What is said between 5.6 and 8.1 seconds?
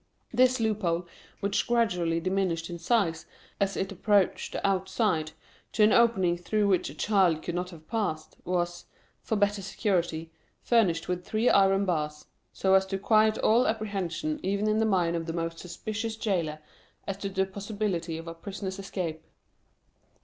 to an opening through which a child could not have